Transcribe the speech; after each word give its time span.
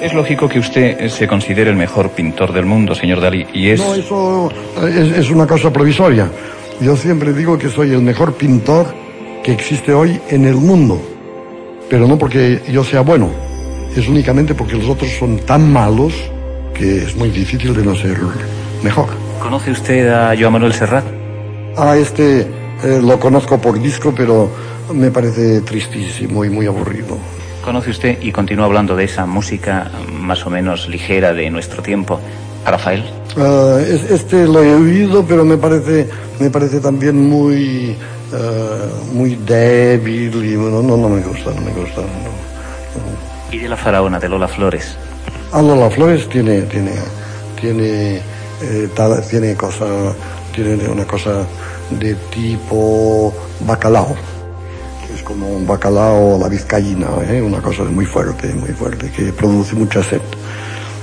Es 0.00 0.14
lógico 0.14 0.48
que 0.48 0.58
usted 0.58 1.08
se 1.08 1.28
considere 1.28 1.70
el 1.70 1.76
mejor 1.76 2.10
pintor 2.10 2.52
del 2.52 2.64
mundo, 2.64 2.94
señor 2.94 3.20
Dalí, 3.20 3.46
y 3.52 3.68
es... 3.68 3.80
No, 3.80 3.94
eso 3.94 4.50
es, 4.82 5.18
es 5.18 5.30
una 5.30 5.46
cosa 5.46 5.70
provisoria. 5.70 6.30
Yo 6.80 6.96
siempre 6.96 7.34
digo 7.34 7.58
que 7.58 7.68
soy 7.68 7.92
el 7.92 8.00
mejor 8.00 8.32
pintor 8.34 8.86
que 9.44 9.52
existe 9.52 9.92
hoy 9.92 10.18
en 10.30 10.46
el 10.46 10.54
mundo, 10.54 11.00
pero 11.90 12.08
no 12.08 12.16
porque 12.16 12.62
yo 12.72 12.82
sea 12.82 13.02
bueno, 13.02 13.30
es 13.94 14.08
únicamente 14.08 14.54
porque 14.54 14.76
los 14.76 14.88
otros 14.88 15.10
son 15.18 15.38
tan 15.40 15.70
malos 15.70 16.14
que 16.72 17.04
es 17.04 17.14
muy 17.16 17.28
difícil 17.28 17.74
de 17.74 17.84
no 17.84 17.94
ser 17.94 18.16
mejor. 18.82 19.08
¿Conoce 19.42 19.72
usted 19.72 20.08
a 20.08 20.34
Joan 20.38 20.54
Manuel 20.54 20.72
Serrat? 20.72 21.04
A 21.76 21.96
este 21.98 22.40
eh, 22.40 23.00
lo 23.02 23.20
conozco 23.20 23.60
por 23.60 23.80
disco, 23.80 24.14
pero 24.16 24.50
me 24.94 25.10
parece 25.10 25.60
tristísimo 25.60 26.42
y 26.44 26.48
muy 26.48 26.66
aburrido. 26.66 27.18
¿Conoce 27.62 27.90
usted 27.90 28.18
y 28.22 28.32
continúa 28.32 28.64
hablando 28.66 28.96
de 28.96 29.04
esa 29.04 29.26
música 29.26 29.90
más 30.12 30.44
o 30.46 30.50
menos 30.50 30.88
ligera 30.88 31.32
de 31.32 31.50
nuestro 31.50 31.82
tiempo? 31.82 32.18
¿A 32.64 32.70
Rafael? 32.72 33.04
Es- 33.86 34.10
este 34.10 34.46
lo 34.46 34.62
he 34.62 34.74
oído, 34.74 35.24
pero 35.26 35.44
me 35.44 35.56
parece, 35.56 36.08
me 36.38 36.50
parece 36.50 36.80
también 36.80 37.28
muy, 37.28 37.96
ah, 38.32 38.86
muy 39.12 39.36
débil 39.36 40.34
y 40.44 40.56
no, 40.56 40.82
no, 40.82 40.96
no 40.96 41.08
me 41.08 41.20
gusta, 41.22 41.50
no 41.54 41.60
me 41.60 41.70
gusta. 41.72 42.00
no. 42.00 42.40
¿Y 43.52 43.58
de 43.58 43.68
la 43.68 43.76
faraona 43.76 44.18
de 44.18 44.28
Lola 44.28 44.48
Flores? 44.48 44.96
Ah, 45.52 45.60
Lola 45.62 45.90
Flores 45.90 46.28
tiene, 46.28 46.62
tiene, 46.62 46.92
tiene, 47.60 48.20
eh, 48.62 48.88
tiene 49.28 49.54
cosa, 49.54 49.86
tiene 50.54 50.88
una 50.88 51.04
cosa 51.04 51.44
de 51.90 52.14
tipo 52.32 53.34
bacalao. 53.66 54.16
Es 55.20 55.26
como 55.26 55.50
un 55.50 55.66
bacalao 55.66 56.36
a 56.36 56.38
la 56.38 56.48
vizcaína, 56.48 57.08
¿eh? 57.28 57.42
una 57.42 57.60
cosa 57.60 57.84
muy 57.84 58.06
fuerte, 58.06 58.54
muy 58.54 58.70
fuerte, 58.70 59.10
que 59.10 59.34
produce 59.34 59.74
mucha 59.76 60.02
sed. 60.02 60.22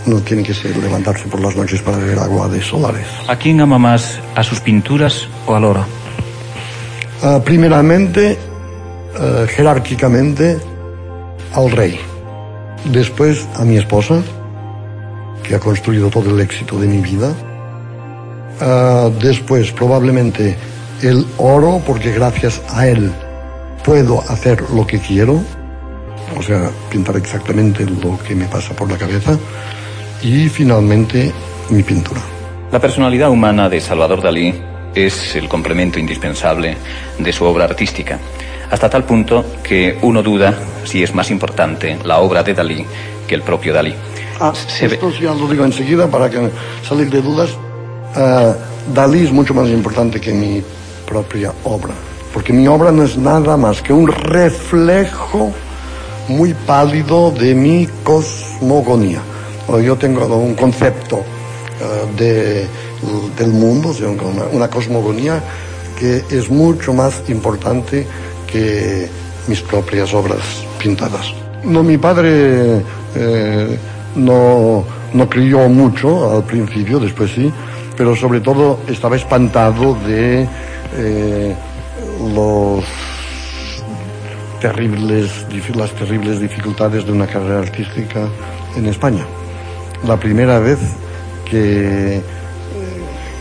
No 0.07 0.19
tiene 0.21 0.41
que 0.41 0.55
ser 0.55 0.75
levantarse 0.75 1.27
por 1.27 1.39
las 1.39 1.55
noches 1.55 1.83
para 1.83 1.97
beber 1.97 2.17
agua 2.17 2.47
de 2.47 2.59
solares. 2.59 3.05
¿A 3.27 3.35
quién 3.35 3.61
ama 3.61 3.77
más? 3.77 4.19
¿A 4.33 4.41
sus 4.41 4.59
pinturas 4.59 5.27
o 5.45 5.53
a 5.53 5.59
Lora? 5.59 5.85
Ah, 7.21 7.39
primeramente, 7.45 8.39
eh, 9.19 9.47
jerárquicamente, 9.49 10.57
al 11.53 11.69
rey. 11.69 11.99
Después 12.85 13.47
a 13.53 13.63
mi 13.65 13.77
esposa, 13.77 14.23
que 15.43 15.53
ha 15.53 15.59
construido 15.59 16.09
todo 16.09 16.31
el 16.31 16.41
éxito 16.41 16.79
de 16.79 16.87
mi 16.87 17.01
vida. 17.01 17.35
Ah, 18.61 19.11
después, 19.21 19.71
probablemente, 19.73 20.57
el 21.03 21.23
oro, 21.37 21.83
porque 21.85 22.11
gracias 22.13 22.59
a 22.69 22.87
él 22.87 23.13
puedo 23.87 24.19
hacer 24.27 24.61
lo 24.71 24.85
que 24.85 24.99
quiero. 24.99 25.41
O 26.37 26.41
sea, 26.43 26.69
pintar 26.91 27.15
exactamente 27.15 27.85
lo 27.85 28.19
que 28.19 28.35
me 28.35 28.45
pasa 28.45 28.75
por 28.75 28.91
la 28.91 28.97
cabeza. 28.97 29.39
Y 30.21 30.49
finalmente, 30.49 31.31
mi 31.69 31.83
pintura. 31.83 32.19
La 32.69 32.79
personalidad 32.81 33.29
humana 33.29 33.69
de 33.69 33.79
Salvador 33.79 34.21
Dalí 34.21 34.53
es 34.93 35.35
el 35.37 35.47
complemento 35.47 35.99
indispensable 35.99 36.75
de 37.17 37.31
su 37.31 37.45
obra 37.45 37.63
artística, 37.63 38.19
hasta 38.69 38.89
tal 38.89 39.05
punto 39.05 39.45
que 39.63 39.97
uno 40.01 40.21
duda 40.21 40.53
si 40.83 41.01
es 41.01 41.15
más 41.15 41.31
importante 41.31 41.97
la 42.03 42.17
obra 42.19 42.43
de 42.43 42.53
Dalí 42.53 42.85
que 43.25 43.35
el 43.35 43.41
propio 43.41 43.73
Dalí. 43.73 43.93
Ah, 44.41 44.51
Se 44.53 44.87
ve- 44.89 44.95
esto 44.95 45.09
ya 45.11 45.33
lo 45.33 45.47
digo 45.47 45.63
enseguida 45.63 46.07
para 46.07 46.29
que 46.29 46.49
salir 46.87 47.09
de 47.09 47.21
dudas. 47.21 47.51
Ah, 48.15 48.53
Dalí 48.93 49.23
es 49.23 49.31
mucho 49.31 49.53
más 49.53 49.69
importante 49.69 50.19
que 50.19 50.33
mi 50.33 50.61
propia 51.07 51.53
obra, 51.63 51.93
porque 52.33 52.53
mi 52.53 52.67
obra 52.67 52.91
no 52.91 53.03
es 53.03 53.17
nada 53.17 53.57
más 53.57 53.81
que 53.81 53.93
un 53.93 54.07
reflejo 54.07 55.51
muy 56.27 56.53
pálido 56.53 57.31
de 57.31 57.55
mi 57.55 57.87
cosmogonía. 58.03 59.21
Yo 59.83 59.95
tengo 59.97 60.25
un 60.37 60.55
concepto 60.55 61.23
ah, 61.81 62.05
de, 62.17 62.67
del 63.37 63.51
mundo, 63.51 63.93
una 64.51 64.69
cosmogonía 64.69 65.41
que 65.99 66.23
es 66.29 66.49
mucho 66.49 66.93
más 66.93 67.23
importante 67.27 68.05
que 68.45 69.09
mis 69.47 69.61
propias 69.61 70.13
obras 70.13 70.39
pintadas. 70.79 71.33
No, 71.63 71.83
mi 71.83 71.97
padre 71.97 72.81
eh, 73.15 73.77
no, 74.15 74.85
no 75.13 75.29
creyó 75.29 75.67
mucho 75.67 76.37
al 76.37 76.43
principio, 76.43 76.99
después 76.99 77.31
sí, 77.31 77.51
pero 77.97 78.15
sobre 78.15 78.39
todo 78.41 78.79
estaba 78.87 79.15
espantado 79.15 79.95
de 80.05 80.47
eh, 80.95 81.55
los 82.19 82.83
terribles, 84.59 85.45
las 85.75 85.91
terribles 85.91 86.39
dificultades 86.39 87.05
de 87.05 87.11
una 87.11 87.27
carrera 87.27 87.59
artística 87.59 88.27
en 88.75 88.87
España. 88.87 89.25
La 90.05 90.17
primera 90.17 90.59
vez 90.59 90.79
que 91.45 92.17
eh, 92.17 92.21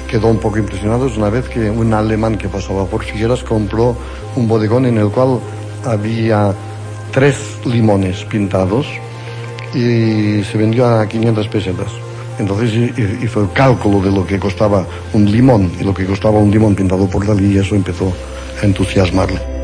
quedó 0.08 0.28
un 0.28 0.38
poco 0.38 0.58
impresionado 0.58 1.06
es 1.06 1.16
una 1.16 1.30
vez 1.30 1.48
que 1.48 1.70
un 1.70 1.92
alemán 1.92 2.38
que 2.38 2.48
pasaba 2.48 2.86
por 2.86 3.04
Figueras 3.04 3.42
compró 3.42 3.96
un 4.36 4.48
bodegón 4.48 4.86
en 4.86 4.98
el 4.98 5.08
cual 5.10 5.40
había 5.84 6.54
tres 7.12 7.58
limones 7.64 8.24
pintados 8.24 8.86
y 9.74 10.42
se 10.44 10.58
vendió 10.58 10.86
a 10.86 11.06
500 11.06 11.48
pesetas. 11.48 12.05
Entonces 12.38 12.72
hi- 12.74 12.92
hi- 12.96 13.24
hizo 13.24 13.40
el 13.42 13.52
cálculo 13.52 14.00
de 14.00 14.10
lo 14.10 14.26
que 14.26 14.38
costaba 14.38 14.86
un 15.12 15.30
limón 15.30 15.72
y 15.80 15.84
lo 15.84 15.94
que 15.94 16.04
costaba 16.04 16.38
un 16.38 16.50
limón 16.50 16.74
pintado 16.74 17.08
por 17.08 17.26
Dalí 17.26 17.54
y 17.54 17.58
eso 17.58 17.74
empezó 17.74 18.12
a 18.62 18.66
entusiasmarle. 18.66 19.55